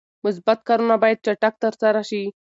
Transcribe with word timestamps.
مثبت 0.25 0.59
کارونه 0.67 0.95
باید 1.03 1.23
چټک 1.25 1.53
ترسره 1.63 2.01
شي. 2.09 2.23